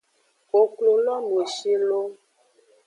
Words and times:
Koklo 0.49 0.91
lo 1.05 1.15
nu 1.27 1.35
eshi 1.43 1.73
lo. 1.89 2.01